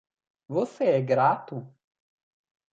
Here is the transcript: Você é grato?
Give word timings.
Você 0.47 0.85
é 0.85 0.99
grato? 0.99 1.71